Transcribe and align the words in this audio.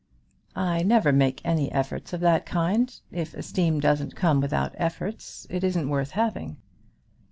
"I 0.55 0.81
never 0.81 1.11
make 1.13 1.41
any 1.45 1.71
efforts 1.71 2.11
of 2.11 2.21
that 2.21 2.43
kind. 2.43 2.91
If 3.11 3.35
esteem 3.35 3.79
doesn't 3.79 4.15
come 4.15 4.41
without 4.41 4.73
efforts 4.79 5.45
it 5.47 5.63
isn't 5.63 5.89
worth 5.89 6.09
having." 6.17 6.57